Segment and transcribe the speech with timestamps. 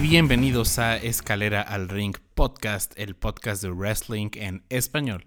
[0.00, 5.24] bienvenidos a Escalera al Ring Podcast, el podcast de wrestling en español.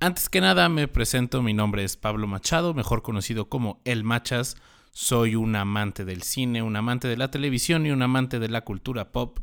[0.00, 4.56] Antes que nada me presento, mi nombre es Pablo Machado, mejor conocido como El Machas.
[4.92, 8.62] Soy un amante del cine, un amante de la televisión y un amante de la
[8.62, 9.38] cultura pop.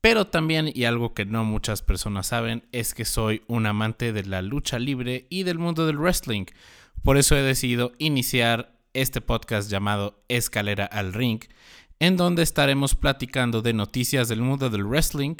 [0.00, 4.24] Pero también, y algo que no muchas personas saben, es que soy un amante de
[4.24, 6.46] la lucha libre y del mundo del wrestling.
[7.04, 11.40] Por eso he decidido iniciar este podcast llamado Escalera al Ring,
[12.02, 15.36] en donde estaremos platicando de noticias del mundo del wrestling,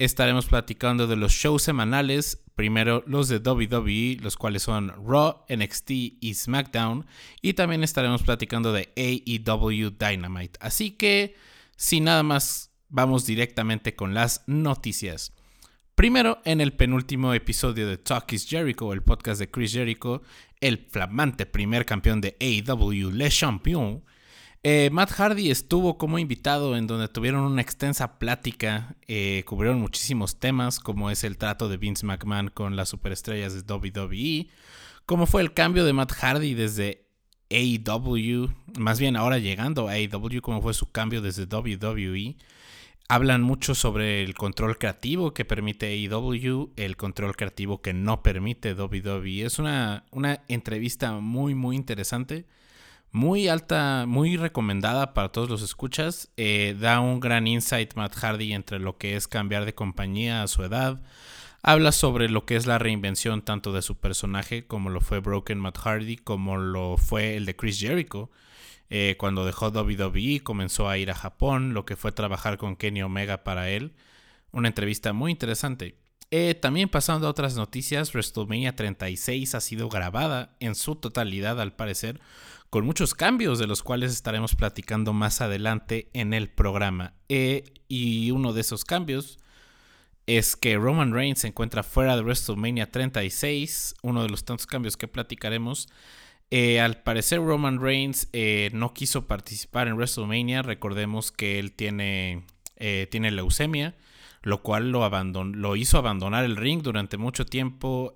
[0.00, 5.90] estaremos platicando de los shows semanales, primero los de WWE, los cuales son Raw, NXT
[5.92, 7.06] y SmackDown,
[7.40, 10.58] y también estaremos platicando de AEW Dynamite.
[10.60, 11.36] Así que,
[11.76, 15.32] sin nada más, vamos directamente con las noticias.
[15.94, 20.22] Primero, en el penúltimo episodio de Talk is Jericho, el podcast de Chris Jericho,
[20.60, 24.02] el flamante primer campeón de AEW, Le Champion,
[24.64, 30.38] eh, Matt Hardy estuvo como invitado en donde tuvieron una extensa plática, eh, cubrieron muchísimos
[30.38, 34.48] temas como es el trato de Vince McMahon con las superestrellas de WWE,
[35.04, 37.06] cómo fue el cambio de Matt Hardy desde
[37.50, 42.36] AEW, más bien ahora llegando a AEW, cómo fue su cambio desde WWE.
[43.08, 48.74] Hablan mucho sobre el control creativo que permite AEW, el control creativo que no permite
[48.74, 49.44] WWE.
[49.44, 52.46] Es una, una entrevista muy, muy interesante
[53.12, 56.30] muy alta, muy recomendada para todos los escuchas.
[56.38, 60.48] Eh, da un gran insight Matt Hardy entre lo que es cambiar de compañía a
[60.48, 61.02] su edad.
[61.62, 65.60] Habla sobre lo que es la reinvención tanto de su personaje como lo fue Broken
[65.60, 68.30] Matt Hardy, como lo fue el de Chris Jericho.
[68.88, 73.02] Eh, cuando dejó WWE comenzó a ir a Japón, lo que fue trabajar con Kenny
[73.02, 73.92] Omega para él.
[74.52, 75.96] Una entrevista muy interesante.
[76.30, 81.74] Eh, también pasando a otras noticias, WrestleMania 36 ha sido grabada en su totalidad al
[81.74, 82.20] parecer
[82.72, 87.12] con muchos cambios de los cuales estaremos platicando más adelante en el programa.
[87.28, 89.38] Eh, y uno de esos cambios
[90.24, 94.96] es que Roman Reigns se encuentra fuera de WrestleMania 36, uno de los tantos cambios
[94.96, 95.90] que platicaremos.
[96.50, 102.46] Eh, al parecer Roman Reigns eh, no quiso participar en WrestleMania, recordemos que él tiene,
[103.10, 103.96] tiene leucemia,
[104.40, 108.14] lo cual lo, lo hizo abandonar el ring durante mucho tiempo,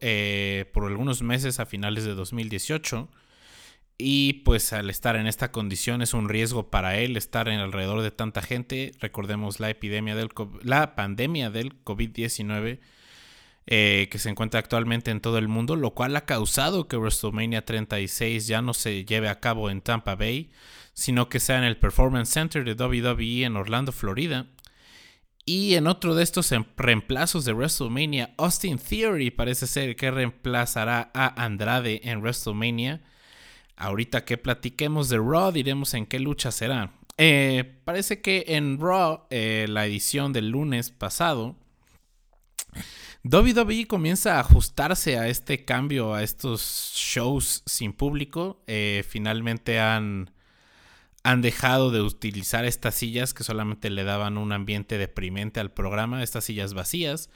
[0.72, 3.10] por algunos meses a finales de 2018.
[3.98, 8.02] Y pues al estar en esta condición es un riesgo para él estar en alrededor
[8.02, 8.92] de tanta gente.
[9.00, 10.30] Recordemos la epidemia del
[10.62, 12.78] la pandemia del COVID-19
[13.68, 17.64] eh, que se encuentra actualmente en todo el mundo, lo cual ha causado que WrestleMania
[17.64, 20.50] 36 ya no se lleve a cabo en Tampa Bay,
[20.92, 24.46] sino que sea en el Performance Center de WWE en Orlando, Florida.
[25.44, 31.10] Y en otro de estos em, reemplazos de WrestleMania, Austin Theory parece ser que reemplazará
[31.12, 33.02] a Andrade en WrestleMania.
[33.76, 36.92] Ahorita que platiquemos de Raw, diremos en qué lucha será.
[37.18, 41.56] Eh, parece que en Raw, eh, la edición del lunes pasado,
[43.24, 48.62] WWE comienza a ajustarse a este cambio, a estos shows sin público.
[48.66, 50.30] Eh, finalmente han,
[51.22, 56.22] han dejado de utilizar estas sillas que solamente le daban un ambiente deprimente al programa,
[56.22, 57.30] estas sillas vacías,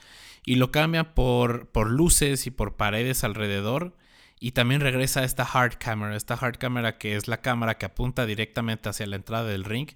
[0.45, 3.97] y lo cambian por, por luces y por paredes alrededor
[4.43, 8.25] y también regresa esta hard camera, esta hard camera que es la cámara que apunta
[8.25, 9.91] directamente hacia la entrada del ring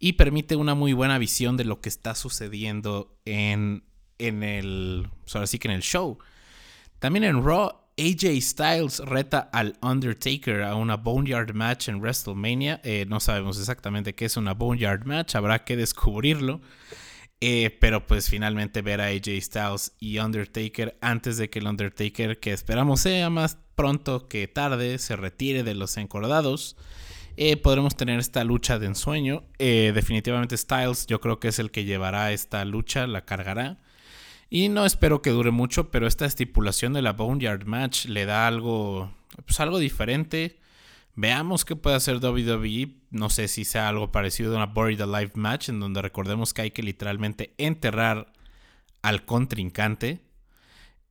[0.00, 3.84] y permite una muy buena visión de lo que está sucediendo en,
[4.18, 6.18] en el, pues ahora sí que en el show.
[6.98, 12.80] También en Raw, AJ Styles reta al Undertaker a una Boneyard match en WrestleMania.
[12.82, 16.60] Eh, no sabemos exactamente qué es una Boneyard match, habrá que descubrirlo.
[17.40, 22.40] Eh, pero pues finalmente ver a AJ Styles y Undertaker antes de que el Undertaker,
[22.40, 26.76] que esperamos sea más pronto que tarde, se retire de los encordados,
[27.36, 29.44] eh, podremos tener esta lucha de ensueño.
[29.58, 33.78] Eh, definitivamente Styles yo creo que es el que llevará esta lucha, la cargará.
[34.50, 38.46] Y no espero que dure mucho, pero esta estipulación de la Boneyard Match le da
[38.46, 39.12] algo,
[39.44, 40.60] pues algo diferente.
[41.16, 42.96] Veamos qué puede hacer WWE.
[43.10, 46.62] No sé si sea algo parecido a una Buried Alive match, en donde recordemos que
[46.62, 48.32] hay que literalmente enterrar
[49.02, 50.20] al contrincante.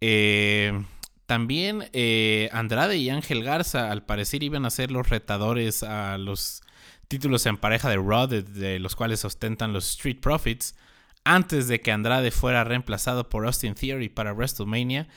[0.02, 0.84] Eh,
[1.26, 6.62] también eh, Andrade y Ángel Garza, al parecer, iban a ser los retadores a los
[7.08, 10.76] títulos en pareja de Raw, de los cuales ostentan los Street Profits,
[11.24, 15.08] antes de que Andrade fuera reemplazado por Austin Theory para WrestleMania.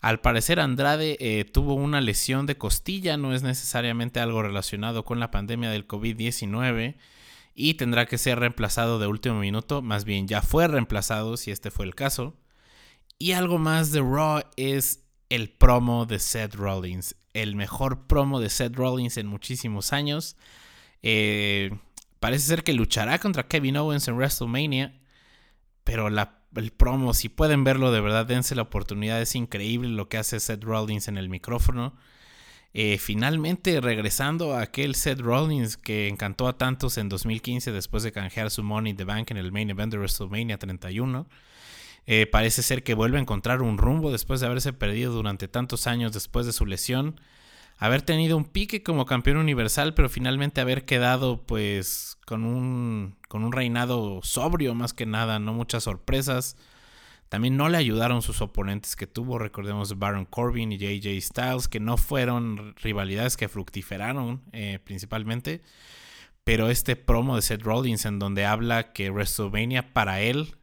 [0.00, 5.18] Al parecer Andrade eh, tuvo una lesión de costilla, no es necesariamente algo relacionado con
[5.18, 6.96] la pandemia del COVID-19
[7.54, 11.72] y tendrá que ser reemplazado de último minuto, más bien ya fue reemplazado si este
[11.72, 12.36] fue el caso.
[13.18, 18.50] Y algo más de Raw es el promo de Seth Rollins, el mejor promo de
[18.50, 20.36] Seth Rollins en muchísimos años.
[21.02, 21.70] Eh,
[22.20, 24.94] parece ser que luchará contra Kevin Owens en WrestleMania.
[25.82, 30.08] pero la, el promo, si pueden verlo de verdad, dense la oportunidad, es increíble lo
[30.08, 31.94] que hace Seth Rollins en el micrófono.
[32.74, 38.12] Eh, finalmente regresando a aquel Seth Rollins que encantó a tantos en 2015 después de
[38.12, 41.26] canjear su Money in the Bank en el main event de WrestleMania 31.
[42.06, 45.86] Eh, parece ser que vuelve a encontrar un rumbo después de haberse perdido durante tantos
[45.86, 47.20] años después de su lesión
[47.78, 53.44] haber tenido un pique como campeón universal, pero finalmente haber quedado pues con un, con
[53.44, 56.56] un reinado sobrio más que nada, no muchas sorpresas.
[57.28, 61.78] También no le ayudaron sus oponentes que tuvo, recordemos Baron Corbin y JJ Styles, que
[61.78, 65.62] no fueron rivalidades que fructiferaron eh, principalmente.
[66.42, 70.56] Pero este promo de Seth Rollins en donde habla que WrestleMania para él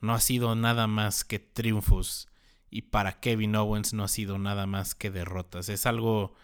[0.00, 2.28] no ha sido nada más que triunfos
[2.70, 5.68] y para Kevin Owens no ha sido nada más que derrotas.
[5.68, 6.34] Es algo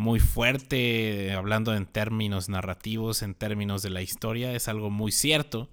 [0.00, 5.68] muy fuerte, hablando en términos narrativos, en términos de la historia, es algo muy cierto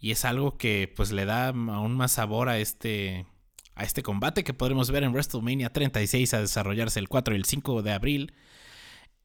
[0.00, 3.26] y es algo que pues le da aún más sabor a este
[3.74, 7.44] a este combate que podremos ver en WrestleMania 36 a desarrollarse el 4 y el
[7.44, 8.32] 5 de abril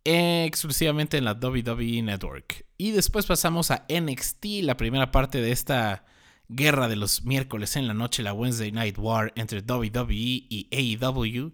[0.04, 2.66] exclusivamente en la WWE Network.
[2.78, 6.06] Y después pasamos a NXT, la primera parte de esta
[6.50, 11.54] guerra de los miércoles en la noche, la Wednesday Night War entre WWE y AEW.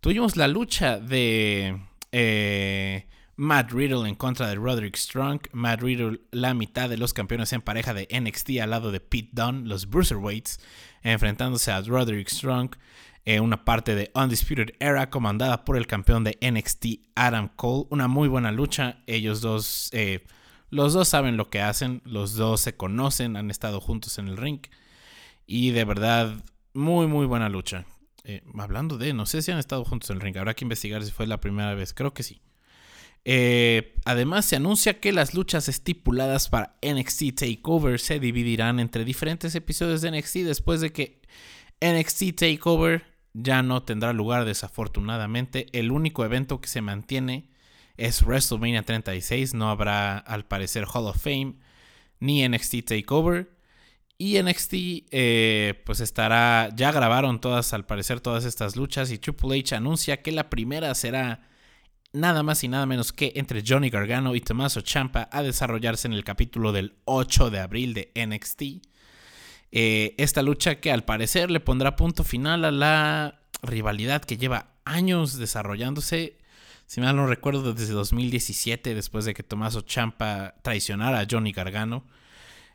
[0.00, 1.80] Tuvimos la lucha de
[2.12, 3.06] eh,
[3.36, 5.40] Matt Riddle en contra de Roderick Strong.
[5.52, 9.30] Matt Riddle, la mitad de los campeones en pareja de NXT al lado de Pete
[9.32, 10.58] Dunne, los Bruiserweights,
[11.02, 12.76] enfrentándose a Roderick Strong.
[13.40, 17.86] Una parte de Undisputed Era comandada por el campeón de NXT Adam Cole.
[17.90, 19.02] Una muy buena lucha.
[19.08, 20.24] Ellos dos, eh,
[20.70, 22.02] los dos saben lo que hacen.
[22.04, 24.60] Los dos se conocen, han estado juntos en el ring.
[25.44, 26.36] Y de verdad,
[26.72, 27.84] muy, muy buena lucha.
[28.28, 31.04] Eh, hablando de, no sé si han estado juntos en el ring, habrá que investigar
[31.04, 32.40] si fue la primera vez, creo que sí.
[33.24, 39.54] Eh, además, se anuncia que las luchas estipuladas para NXT Takeover se dividirán entre diferentes
[39.54, 41.20] episodios de NXT después de que
[41.80, 45.66] NXT Takeover ya no tendrá lugar desafortunadamente.
[45.72, 47.48] El único evento que se mantiene
[47.96, 51.54] es WrestleMania 36, no habrá al parecer Hall of Fame
[52.18, 53.55] ni NXT Takeover.
[54.18, 54.72] Y NXT,
[55.10, 56.70] eh, pues estará.
[56.74, 59.10] Ya grabaron todas, al parecer, todas estas luchas.
[59.10, 61.42] Y Triple H anuncia que la primera será
[62.12, 66.14] nada más y nada menos que entre Johnny Gargano y Tommaso Champa a desarrollarse en
[66.14, 68.62] el capítulo del 8 de abril de NXT.
[69.72, 74.70] Eh, esta lucha que al parecer le pondrá punto final a la rivalidad que lleva
[74.86, 76.38] años desarrollándose.
[76.86, 82.04] Si mal no recuerdo, desde 2017, después de que Tommaso Champa traicionara a Johnny Gargano.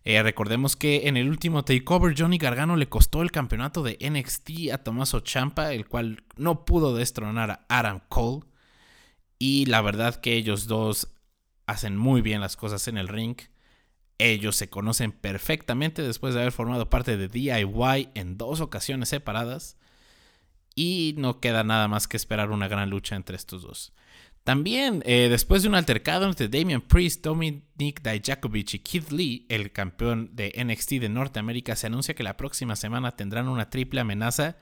[0.03, 4.71] Eh, recordemos que en el último takeover Johnny Gargano le costó el campeonato de NXT
[4.73, 8.45] a Tommaso Champa, el cual no pudo destronar a Adam Cole.
[9.37, 11.07] Y la verdad que ellos dos
[11.67, 13.37] hacen muy bien las cosas en el ring.
[14.17, 19.77] Ellos se conocen perfectamente después de haber formado parte de DIY en dos ocasiones separadas.
[20.75, 23.93] Y no queda nada más que esperar una gran lucha entre estos dos.
[24.43, 29.71] También, eh, después de un altercado entre Damian Priest, Dominic Dijakovic y Keith Lee, el
[29.71, 34.57] campeón de NXT de Norteamérica, se anuncia que la próxima semana tendrán una triple amenaza.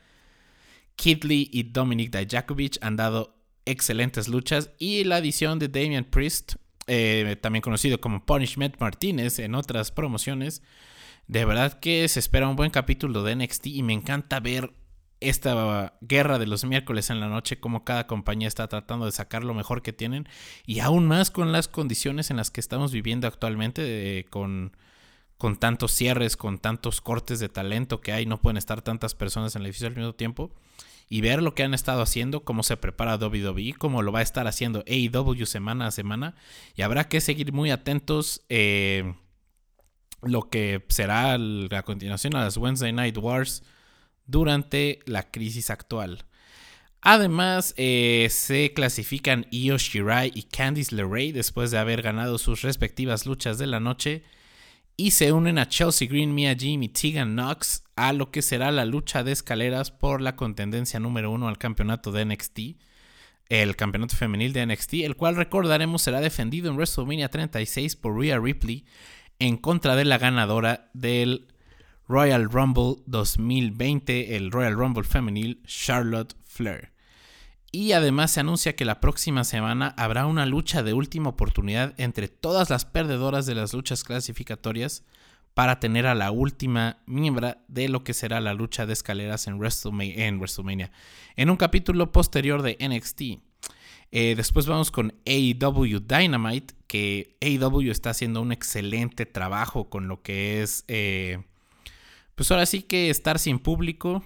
[0.98, 6.56] Keith Lee y Dominic Dijakovic han dado excelentes luchas y la adición de Damian Priest,
[6.88, 10.62] eh, también conocido como Punishment Martínez en otras promociones,
[11.28, 14.74] de verdad que se espera un buen capítulo de NXT y me encanta ver
[15.22, 19.44] esta guerra de los miércoles en la noche, como cada compañía está tratando de sacar
[19.44, 20.28] lo mejor que tienen,
[20.66, 24.76] y aún más con las condiciones en las que estamos viviendo actualmente, con,
[25.38, 29.56] con tantos cierres, con tantos cortes de talento que hay, no pueden estar tantas personas
[29.56, 30.52] en el edificio al mismo tiempo,
[31.10, 34.24] y ver lo que han estado haciendo, cómo se prepara WWE, cómo lo va a
[34.24, 36.36] estar haciendo AEW semana a semana,
[36.76, 38.44] y habrá que seguir muy atentos.
[38.48, 39.16] Eh,
[40.22, 43.64] lo que será a continuación a las Wednesday Night Wars
[44.30, 46.26] durante la crisis actual.
[47.02, 53.26] Además, eh, se clasifican Io Shirai y Candice LeRae después de haber ganado sus respectivas
[53.26, 54.24] luchas de la noche
[54.98, 58.70] y se unen a Chelsea Green, Mia Jim y Tegan Knox a lo que será
[58.72, 62.60] la lucha de escaleras por la contendencia número uno al campeonato de NXT,
[63.48, 68.40] el campeonato femenil de NXT, el cual recordaremos será defendido en WrestleMania 36 por Rhea
[68.40, 68.86] Ripley
[69.40, 71.48] en contra de la ganadora del
[72.10, 76.92] Royal Rumble 2020, el Royal Rumble femenil Charlotte Flair.
[77.72, 82.28] Y además se anuncia que la próxima semana habrá una lucha de última oportunidad entre
[82.28, 85.06] todas las perdedoras de las luchas clasificatorias
[85.54, 89.60] para tener a la última miembro de lo que será la lucha de escaleras en
[89.60, 90.92] WrestleMania,
[91.36, 93.22] en, un capítulo posterior de NXT.
[94.12, 100.24] Eh, después vamos con AEW Dynamite, que AEW está haciendo un excelente trabajo con lo
[100.24, 101.44] que es eh,
[102.40, 104.24] pues ahora sí que estar sin público.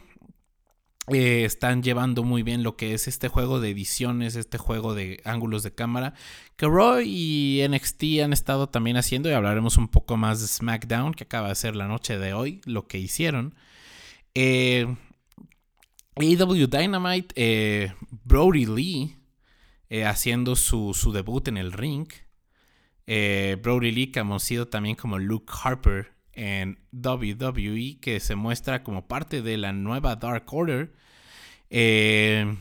[1.08, 5.20] Eh, están llevando muy bien lo que es este juego de ediciones, este juego de
[5.26, 6.14] ángulos de cámara
[6.56, 11.16] que Roy y NXT han estado también haciendo y hablaremos un poco más de SmackDown
[11.16, 13.56] que acaba de ser la noche de hoy, lo que hicieron.
[14.36, 14.96] Eh,
[16.16, 17.94] AEW Dynamite, eh,
[18.26, 19.18] Brody Lee
[19.90, 22.10] eh, haciendo su, su, debut en el ring.
[23.08, 29.58] Brody Lee, conocido también como Luke Harper en WWE, que se muestra como parte de
[29.58, 30.94] la nueva Dark Order.
[31.70, 32.56] Eh,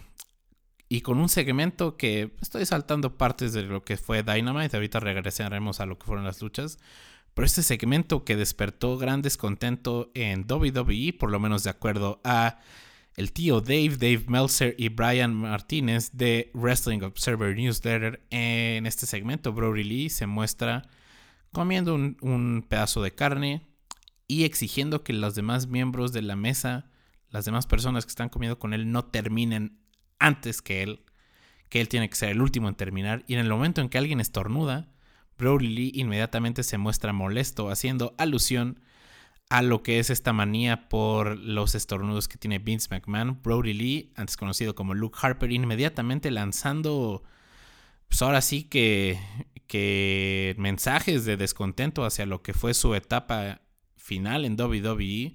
[0.89, 5.81] y con un segmento que estoy saltando partes de lo que fue Dynamite, ahorita regresaremos
[5.81, 6.79] a lo que fueron las luchas.
[7.35, 12.59] Pero este segmento que despertó gran descontento en WWE, por lo menos de acuerdo a
[13.17, 18.23] el tío Dave, Dave Meltzer y Brian Martínez de Wrestling Observer Newsletter.
[18.31, 20.83] En este segmento, Brody Lee se muestra
[21.53, 23.63] comiendo un, pedazo de carne
[24.27, 26.91] y exigiendo que los demás miembros de la mesa,
[27.29, 29.79] las demás personas que están comiendo con él, no terminen
[30.19, 31.05] antes que él,
[31.69, 33.25] que él tiene que ser el último en terminar.
[33.27, 34.93] Y en el momento en que alguien estornuda,
[35.39, 38.81] Brody Lee inmediatamente se muestra molesto, haciendo alusión
[39.51, 43.43] a lo que es esta manía por los estornudos que tiene Vince McMahon.
[43.43, 47.23] Brody Lee, antes conocido como Luke Harper, inmediatamente lanzando,
[48.09, 49.19] pues ahora sí que
[49.73, 53.63] que mensajes de descontento hacia lo que fue su etapa
[53.97, 55.35] final en WWE.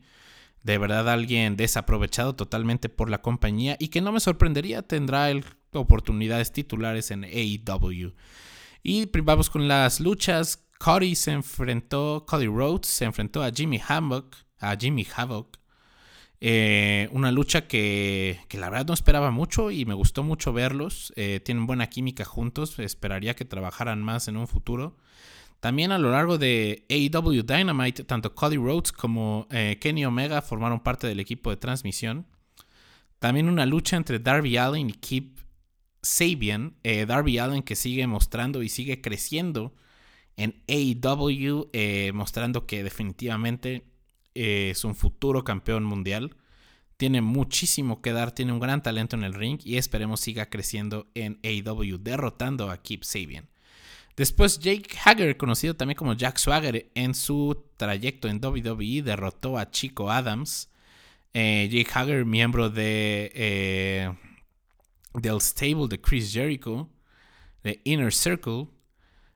[0.62, 5.32] De verdad alguien desaprovechado totalmente por la compañía y que no me sorprendería tendrá
[5.74, 8.14] oportunidades titulares en AEW.
[8.84, 10.64] Y vamos con las luchas.
[10.78, 15.58] Cody se enfrentó, Cody Rhodes se enfrentó a Jimmy Havoc, a Jimmy Havoc
[16.40, 21.14] eh, una lucha que, la verdad no esperaba mucho y me gustó mucho verlos.
[21.16, 22.78] Eh, tienen buena química juntos.
[22.80, 24.98] Esperaría que trabajaran más en un futuro.
[25.60, 30.82] También a lo largo de AEW Dynamite, tanto Cody Rhodes como eh, Kenny Omega formaron
[30.82, 32.28] parte del equipo de transmisión.
[33.18, 35.40] También una lucha entre Darby Allen y Keep
[36.04, 36.76] Sabian.
[36.84, 39.74] Darby Allen que sigue mostrando y sigue creciendo
[40.38, 41.72] en AEW,
[42.14, 43.84] mostrando que definitivamente
[44.38, 46.36] es un futuro campeón mundial.
[46.98, 51.08] Tiene muchísimo que dar, tiene un gran talento en el ring y esperemos siga creciendo
[51.14, 53.50] en AEW, derrotando a Keep Sabian.
[54.16, 59.70] Después Jake Hager, conocido también como Jack Swagger, en su trayecto en WWE derrotó a
[59.70, 60.72] Chico Adams.
[61.34, 64.12] Eh, Jake Hager, miembro de eh,
[65.14, 66.90] del stable de Chris Jericho,
[67.64, 68.68] de Inner Circle,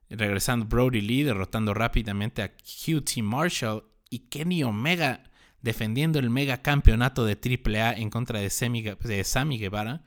[0.10, 5.24] regresando Brody Lee, derrotando rápidamente a QT Marshall y Kenny Omega
[5.62, 10.04] defendiendo el mega campeonato de AAA en contra de, Sammy Guevara.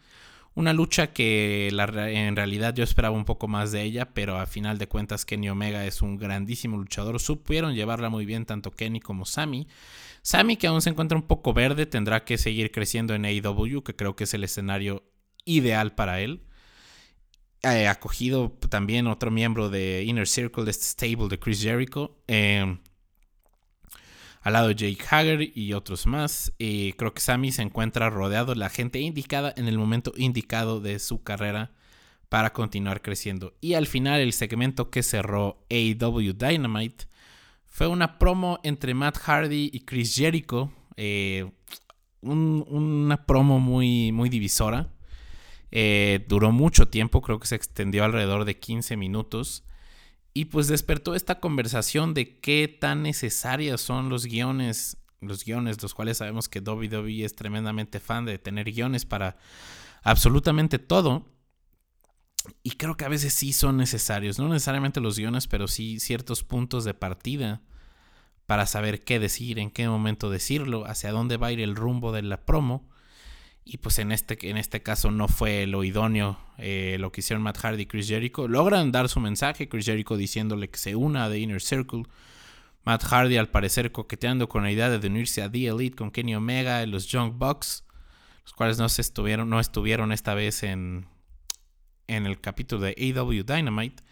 [0.56, 4.78] Una lucha que en realidad yo esperaba un poco más de ella, pero a final
[4.78, 7.18] de cuentas Kenny Omega es un grandísimo luchador.
[7.18, 9.66] Supieron llevarla muy bien tanto Kenny como Sammy.
[10.22, 13.96] Sammy, que aún se encuentra un poco verde, tendrá que seguir creciendo en AEW, que
[13.96, 15.02] creo que es el escenario
[15.44, 16.44] ideal para él.
[17.62, 22.22] Acogido también otro miembro de Inner Circle, de este stable de Chris Jericho.
[22.28, 22.78] Eh,
[24.44, 26.52] al lado de Jake Hager y otros más.
[26.58, 30.80] y creo que Sammy se encuentra rodeado de la gente indicada en el momento indicado
[30.80, 31.72] de su carrera
[32.28, 33.54] para continuar creciendo.
[33.62, 37.06] Y al final el segmento que cerró AEW Dynamite
[37.64, 40.70] fue una promo entre Matt Hardy y Chris Jericho.
[40.96, 41.50] Eh,
[42.20, 44.90] una promo muy, muy divisora.
[45.70, 49.64] Eh, duró mucho tiempo, creo que se extendió alrededor de 15 minutos.
[50.34, 55.94] Y pues despertó esta conversación de qué tan necesarias son los guiones, los guiones, los
[55.94, 59.36] cuales sabemos que WWE es tremendamente fan de tener guiones para
[60.02, 61.24] absolutamente todo.
[62.64, 66.42] Y creo que a veces sí son necesarios, no necesariamente los guiones, pero sí ciertos
[66.42, 67.62] puntos de partida
[68.46, 72.12] para saber qué decir, en qué momento decirlo, hacia dónde va a ir el rumbo
[72.12, 72.90] de la promo.
[73.64, 77.42] Y pues en este, en este caso no fue lo idóneo eh, lo que hicieron
[77.42, 78.46] Matt Hardy y Chris Jericho.
[78.46, 82.04] Logran dar su mensaje, Chris Jericho diciéndole que se una de Inner Circle.
[82.84, 86.34] Matt Hardy al parecer coqueteando con la idea de unirse a The Elite con Kenny
[86.34, 87.84] Omega y los Young Bucks,
[88.42, 91.06] los cuales no, se estuvieron, no estuvieron esta vez en,
[92.06, 94.02] en el capítulo de AW Dynamite,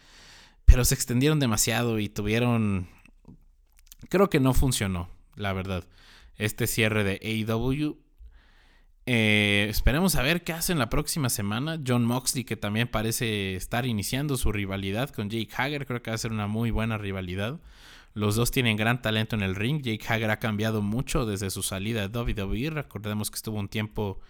[0.65, 2.89] pero se extendieron demasiado y tuvieron...
[4.09, 5.85] Creo que no funcionó, la verdad,
[6.37, 8.02] este cierre de AW
[9.05, 11.79] eh, esperemos a ver qué hacen la próxima semana.
[11.85, 16.15] John Moxley, que también parece estar iniciando su rivalidad con Jake Hager, creo que va
[16.15, 17.59] a ser una muy buena rivalidad.
[18.13, 19.81] Los dos tienen gran talento en el ring.
[19.81, 22.69] Jake Hager ha cambiado mucho desde su salida de WWE.
[22.69, 24.21] Recordemos que estuvo un tiempo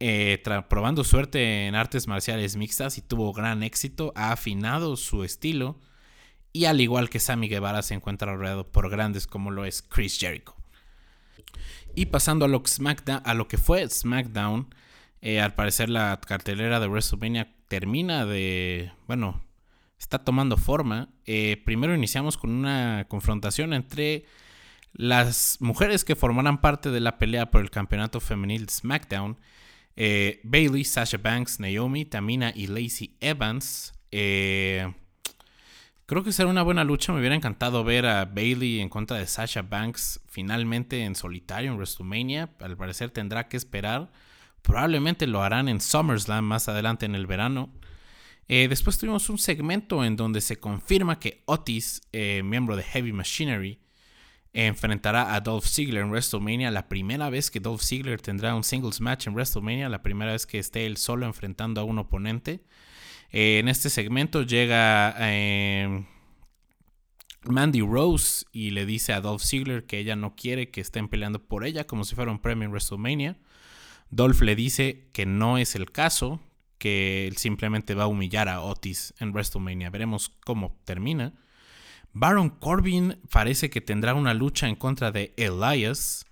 [0.00, 4.12] eh, probando suerte en artes marciales mixtas y tuvo gran éxito.
[4.16, 5.78] Ha afinado su estilo.
[6.54, 10.18] Y al igual que Sammy Guevara, se encuentra rodeado por grandes como lo es Chris
[10.18, 10.56] Jericho.
[11.96, 12.70] Y pasando a lo que,
[13.24, 14.72] a lo que fue SmackDown,
[15.22, 19.42] eh, al parecer la cartelera de WrestleMania termina de, bueno,
[19.98, 21.08] está tomando forma.
[21.24, 24.26] Eh, primero iniciamos con una confrontación entre
[24.92, 29.38] las mujeres que formarán parte de la pelea por el campeonato femenil SmackDown.
[29.96, 33.94] Eh, Bailey, Sasha Banks, Naomi, Tamina y Lacey Evans.
[34.12, 34.92] Eh,
[36.06, 37.12] creo que será una buena lucha.
[37.12, 41.76] Me hubiera encantado ver a Bailey en contra de Sasha Banks finalmente en solitario en
[41.76, 42.50] WrestleMania.
[42.60, 44.10] Al parecer tendrá que esperar.
[44.62, 47.72] Probablemente lo harán en SummerSlam más adelante en el verano.
[48.48, 53.12] Eh, después tuvimos un segmento en donde se confirma que Otis, eh, miembro de Heavy
[53.12, 53.80] Machinery,
[54.52, 56.70] enfrentará a Dolph Ziggler en WrestleMania.
[56.70, 59.88] La primera vez que Dolph Ziggler tendrá un singles match en WrestleMania.
[59.88, 62.64] La primera vez que esté él solo enfrentando a un oponente.
[63.32, 65.14] Eh, en este segmento llega
[67.48, 71.42] Mandy Rose y le dice a Dolph Ziggler que ella no quiere que estén peleando
[71.42, 73.36] por ella como si fuera un premio en WrestleMania.
[74.10, 76.40] Dolph le dice que no es el caso,
[76.78, 79.90] que él simplemente va a humillar a Otis en WrestleMania.
[79.90, 81.34] Veremos cómo termina.
[82.12, 86.24] Baron Corbin parece que tendrá una lucha en contra de Elias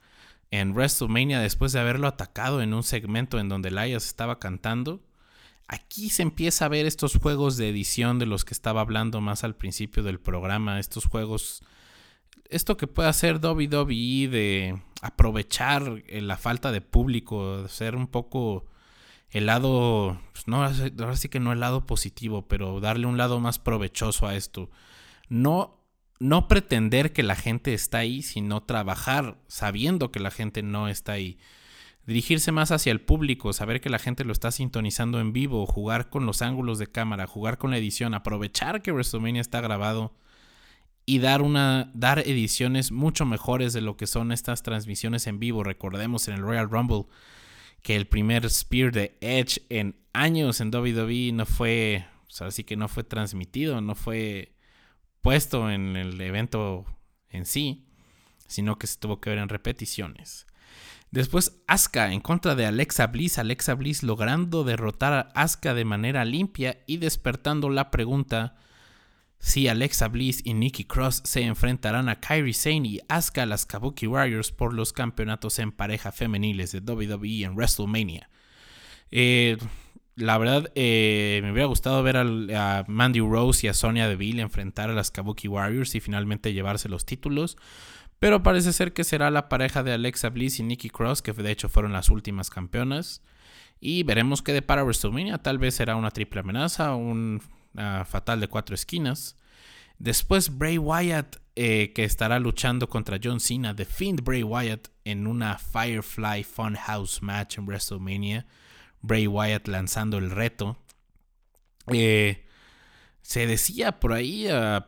[0.50, 5.02] en WrestleMania después de haberlo atacado en un segmento en donde Elias estaba cantando.
[5.66, 9.44] Aquí se empieza a ver estos juegos de edición de los que estaba hablando más
[9.44, 11.62] al principio del programa, estos juegos
[12.50, 18.66] esto que puede hacer WWE de aprovechar la falta de público, de ser un poco
[19.30, 23.40] el lado, pues no, ahora sí que no el lado positivo, pero darle un lado
[23.40, 24.70] más provechoso a esto.
[25.28, 25.80] No,
[26.20, 31.12] no pretender que la gente está ahí, sino trabajar sabiendo que la gente no está
[31.12, 31.38] ahí.
[32.06, 36.10] Dirigirse más hacia el público, saber que la gente lo está sintonizando en vivo, jugar
[36.10, 40.14] con los ángulos de cámara, jugar con la edición, aprovechar que WrestleMania está grabado
[41.06, 45.64] y dar una dar ediciones mucho mejores de lo que son estas transmisiones en vivo.
[45.64, 47.06] Recordemos en el Royal Rumble
[47.82, 52.06] que el primer Spear de Edge en años en WWE no fue,
[52.40, 54.54] así que no fue transmitido, no fue
[55.20, 56.84] puesto en el evento
[57.28, 57.86] en sí,
[58.46, 60.46] sino que se tuvo que ver en repeticiones.
[61.14, 66.24] Después Asuka en contra de Alexa Bliss, Alexa Bliss logrando derrotar a Asuka de manera
[66.24, 68.56] limpia y despertando la pregunta
[69.38, 74.08] si Alexa Bliss y Nikki Cross se enfrentarán a Kairi Sane y Asuka las Kabuki
[74.08, 78.28] Warriors por los campeonatos en pareja femeniles de WWE en WrestleMania.
[79.12, 79.56] Eh,
[80.16, 84.90] la verdad, eh, me hubiera gustado ver a, Mandy Rose y a Sonya Deville enfrentar
[84.90, 87.56] a las Kabuki Warriors y finalmente llevarse los títulos.
[88.18, 91.50] Pero parece ser que será la pareja de Alexa Bliss y Nikki Cross, que de
[91.50, 93.22] hecho fueron las últimas campeonas.
[93.80, 95.38] Y veremos qué depara WrestleMania.
[95.38, 97.42] Tal vez será una triple amenaza, un
[98.06, 99.36] fatal de cuatro esquinas.
[99.98, 105.26] Después Bray Wyatt, eh, que estará luchando contra John Cena, The Fiend Bray Wyatt en
[105.26, 108.46] una Firefly Funhouse match en WrestleMania.
[109.02, 110.78] Bray Wyatt lanzando el reto.
[111.92, 112.43] Eh,
[113.24, 114.84] se decía por ahí a,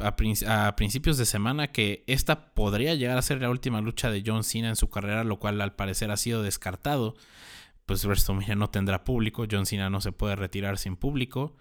[0.77, 4.69] principios de semana que esta podría llegar a ser la última lucha de John Cena
[4.69, 7.17] en su carrera, lo cual al parecer ha sido descartado.
[7.87, 11.57] Pues WrestleMania no tendrá público, John Cena no se puede retirar sin público.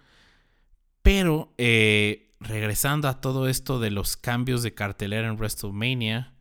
[1.00, 6.34] Pero eh, regresando a todo esto de los cambios de cartelera en WrestleMania,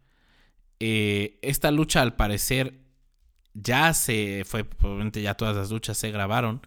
[0.82, 2.82] eh, esta lucha al parecer
[3.54, 6.60] ya se fue, probablemente ya todas las luchas se grabaron.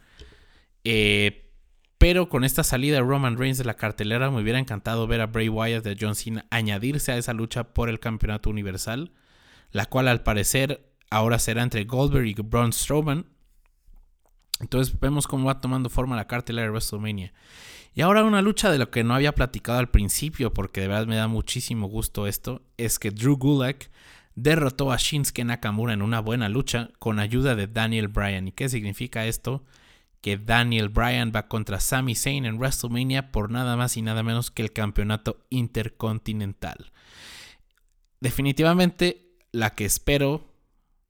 [0.84, 1.47] Eh,
[1.98, 5.26] pero con esta salida de Roman Reigns de la cartelera me hubiera encantado ver a
[5.26, 9.12] Bray Wyatt de John Cena añadirse a esa lucha por el campeonato universal,
[9.72, 13.26] la cual al parecer ahora será entre Goldberg y Braun Strowman.
[14.60, 17.32] Entonces vemos cómo va tomando forma la cartelera de WrestleMania.
[17.94, 21.06] Y ahora una lucha de lo que no había platicado al principio, porque de verdad
[21.06, 23.90] me da muchísimo gusto esto, es que Drew Gulak
[24.36, 28.46] derrotó a Shinsuke Nakamura en una buena lucha con ayuda de Daniel Bryan.
[28.48, 29.64] ¿Y qué significa esto?
[30.20, 34.50] Que Daniel Bryan va contra Sami Zayn en WrestleMania por nada más y nada menos
[34.50, 36.92] que el campeonato intercontinental.
[38.20, 40.52] Definitivamente la que espero,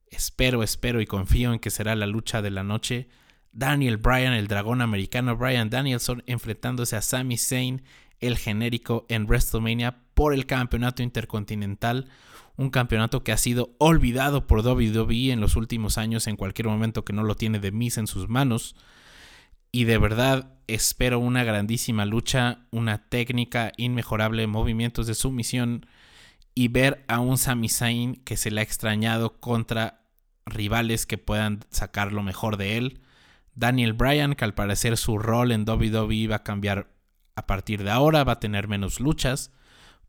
[0.09, 3.09] espero, espero y confío en que será la lucha de la noche
[3.51, 7.83] Daniel Bryan, el dragón americano Bryan Danielson, enfrentándose a Sami Zayn,
[8.19, 12.09] el genérico, en WrestleMania por el campeonato intercontinental.
[12.57, 17.05] Un campeonato que ha sido olvidado por WWE en los últimos años, en cualquier momento
[17.05, 18.75] que no lo tiene de Miz en sus manos.
[19.71, 25.85] Y de verdad espero una grandísima lucha, una técnica inmejorable, movimientos de sumisión
[26.55, 30.01] y ver a un Sami Zayn que se le ha extrañado contra
[30.45, 33.01] rivales que puedan sacar lo mejor de él.
[33.55, 36.91] Daniel Bryan, que al parecer su rol en WWE va a cambiar
[37.35, 39.51] a partir de ahora, va a tener menos luchas,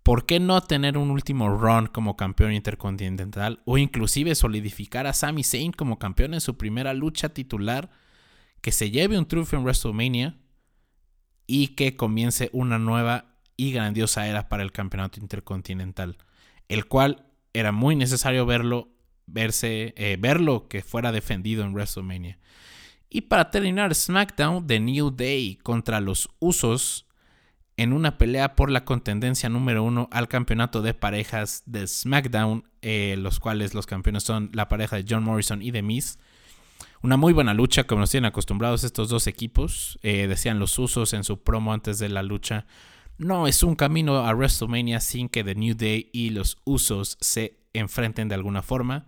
[0.02, 5.44] ¿por qué no tener un último run como campeón intercontinental o inclusive solidificar a Sami
[5.44, 7.90] Zayn como campeón en su primera lucha titular,
[8.60, 10.38] que se lleve un triunfo en WrestleMania
[11.46, 16.16] y que comience una nueva y grandiosa era para el campeonato intercontinental,
[16.68, 18.88] el cual era muy necesario verlo,
[19.26, 22.38] verse, eh, verlo que fuera defendido en WrestleMania.
[23.08, 27.06] Y para terminar, SmackDown de New Day contra los Usos
[27.76, 33.16] en una pelea por la contendencia número uno al campeonato de parejas de SmackDown, eh,
[33.18, 36.18] los cuales los campeones son la pareja de John Morrison y The Miz.
[37.02, 39.98] Una muy buena lucha, como nos tienen acostumbrados estos dos equipos.
[40.02, 42.66] Eh, decían los usos en su promo antes de la lucha.
[43.16, 47.60] No es un camino a WrestleMania sin que The New Day y los usos se
[47.72, 49.06] enfrenten de alguna forma.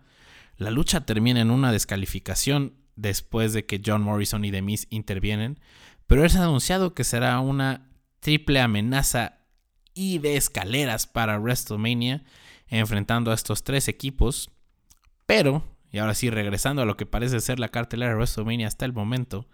[0.57, 5.61] La lucha termina en una descalificación después de que John Morrison y The Miz intervienen,
[6.07, 9.39] pero es anunciado que será una triple amenaza
[9.95, 12.25] y de escaleras para WrestleMania,
[12.69, 14.51] enfrentando a estos tres equipos.
[15.27, 18.85] Pero, y ahora sí, regresando a lo que parece ser la cartelera de WrestleMania hasta
[18.85, 19.47] el momento,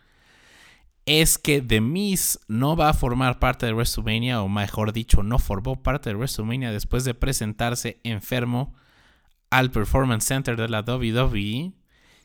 [1.05, 5.39] es que The Miz no va a formar parte de WrestleMania, o mejor dicho, no
[5.39, 8.75] formó parte de WrestleMania después de presentarse enfermo
[9.51, 11.73] al Performance Center de la WWE.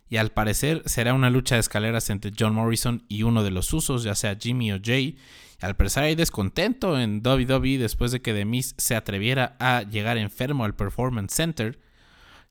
[0.10, 3.74] Y al parecer será una lucha de escaleras entre John Morrison y uno de los
[3.74, 5.18] usos, ya sea Jimmy o Jay,
[5.64, 10.18] al parecer hay descontento en WWE después de que The Miz se atreviera a llegar
[10.18, 11.80] enfermo al Performance Center.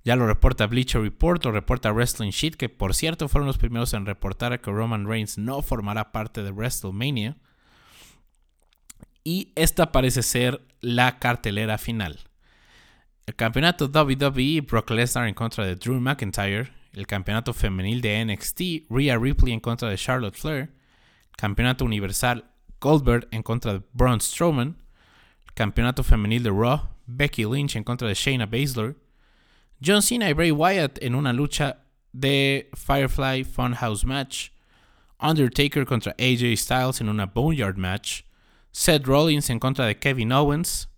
[0.04, 3.94] Ya lo reporta Bleacher Report, lo reporta Wrestling Sheet, que por cierto fueron los primeros
[3.94, 7.36] en reportar que Roman Reigns no formará parte de WrestleMania.
[9.24, 12.18] Y esta parece ser la cartelera final.
[13.26, 16.72] El campeonato WWE, Brock Lesnar en contra de Drew McIntyre.
[16.92, 20.74] El campeonato femenil de NXT, Rhea Ripley en contra de Charlotte Flair.
[21.36, 24.76] Campeonato universal, Goldberg en contra de Braun Strowman,
[25.54, 28.96] campeonato femenil de Raw, Becky Lynch en contra de Shayna Baszler,
[29.84, 31.78] John Cena y Bray Wyatt en una lucha
[32.12, 34.50] de Firefly Funhouse match,
[35.18, 38.22] Undertaker contra AJ Styles en una Boneyard match,
[38.70, 40.88] Seth Rollins en contra de Kevin Owens,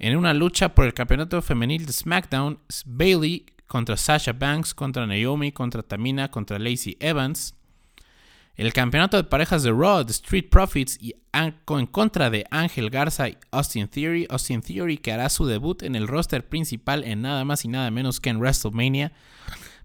[0.00, 5.52] en una lucha por el campeonato femenil de SmackDown, Bailey contra Sasha Banks, contra Naomi,
[5.52, 7.54] contra Tamina, contra Lacey Evans,
[8.60, 13.30] el campeonato de parejas de Raw, The Street Profits, y en contra de Ángel Garza
[13.30, 14.26] y Austin Theory.
[14.28, 17.90] Austin Theory que hará su debut en el roster principal en nada más y nada
[17.90, 19.12] menos que en WrestleMania.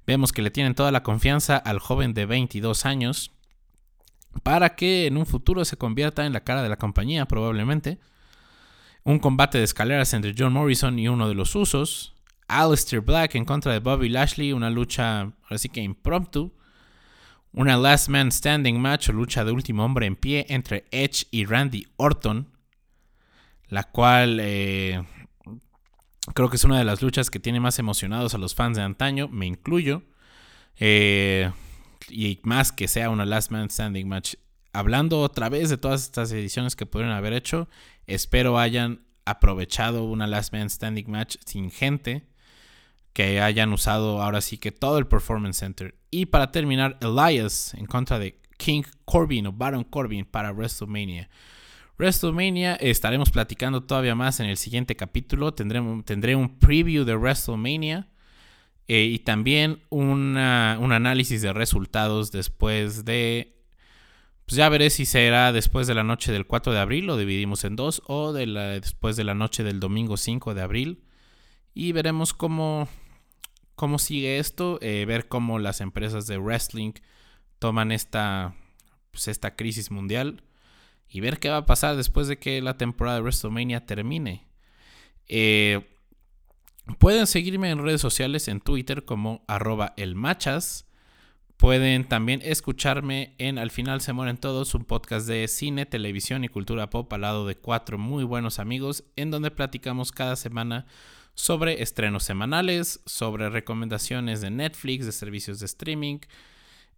[0.06, 3.32] Vemos que le tienen toda la confianza al joven de 22 años
[4.44, 7.98] para que en un futuro se convierta en la cara de la compañía probablemente.
[9.06, 12.14] Un combate de escaleras entre John Morrison y uno de los usos.
[12.50, 16.52] Alistair Black en contra de Bobby Lashley, una lucha así que impromptu.
[17.58, 21.46] Una Last Man Standing match o lucha de último hombre en pie entre Edge y
[21.46, 22.52] Randy Orton,
[23.70, 25.02] la cual eh,
[26.34, 28.84] creo que es una de las luchas que tiene más emocionados a los fans de
[28.84, 30.04] antaño, me incluyo.
[30.78, 31.50] Eh,
[32.10, 34.36] y más que sea una Last Man Standing match.
[34.74, 37.70] Hablando otra vez de todas estas ediciones que pudieron haber hecho,
[38.06, 42.28] espero hayan aprovechado una Last Man Standing match sin gente
[43.16, 45.96] que hayan usado ahora sí que todo el Performance Center.
[46.12, 51.30] Y para terminar, Elias en contra de King Corbin o Baron Corbin para WrestleMania.
[51.98, 55.54] WrestleMania estaremos platicando todavía más en el siguiente capítulo.
[55.54, 58.10] Tendremos, tendré un preview de WrestleMania
[58.90, 63.56] eh, y también un análisis de resultados después de...
[64.46, 67.64] Pues ya veré si será después de la noche del 4 de abril, lo dividimos
[67.64, 71.04] en dos, o de la, después de la noche del domingo 5 de abril.
[71.74, 72.90] Y veremos cómo,
[73.76, 76.94] cómo sigue esto, eh, ver cómo las empresas de wrestling
[77.60, 78.56] toman esta,
[79.12, 80.44] pues, esta crisis mundial
[81.10, 84.48] y ver qué va a pasar después de que la temporada de WrestleMania termine.
[85.28, 85.82] Eh,
[87.00, 90.86] pueden seguirme en redes sociales, en Twitter como arroba elmachas.
[91.58, 96.50] Pueden también escucharme en Al final se mueren todos, un podcast de cine, televisión y
[96.50, 100.86] cultura pop al lado de cuatro muy buenos amigos, en donde platicamos cada semana
[101.36, 106.20] sobre estrenos semanales, sobre recomendaciones de Netflix, de servicios de streaming.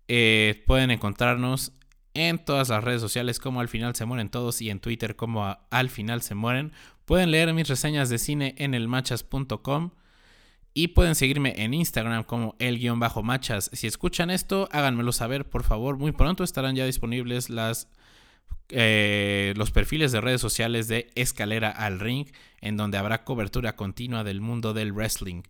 [0.08, 1.74] Eh, pueden encontrarnos
[2.14, 5.58] en todas las redes sociales como Al final se mueren todos y en Twitter como
[5.70, 6.72] Al final se mueren.
[7.06, 9.92] Pueden leer mis reseñas de cine en elmachas.com
[10.74, 13.72] y pueden seguirme en Instagram como el-machas.
[13.74, 15.98] Si escuchan esto, háganmelo saber, por favor.
[15.98, 17.88] Muy pronto estarán ya disponibles las
[18.70, 22.28] eh, los perfiles de redes sociales de Escalera al Ring,
[22.62, 25.44] en donde habrá cobertura continua del mundo del wrestling.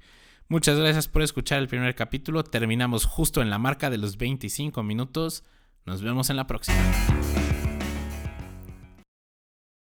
[0.49, 2.43] Muchas gracias por escuchar el primer capítulo.
[2.43, 5.43] Terminamos justo en la marca de los 25 minutos.
[5.85, 6.77] Nos vemos en la próxima.